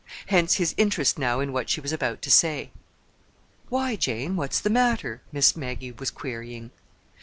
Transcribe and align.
Hence 0.29 0.55
his 0.55 0.73
interest 0.77 1.19
now 1.19 1.41
in 1.41 1.53
what 1.53 1.69
she 1.69 1.79
was 1.79 1.93
about 1.93 2.23
to 2.23 2.31
say. 2.31 2.71
"Why, 3.69 3.95
Jane, 3.95 4.35
what's 4.35 4.59
the 4.59 4.71
matter?" 4.71 5.21
Miss 5.31 5.55
Maggie 5.55 5.91
was 5.91 6.09
querying. 6.09 6.71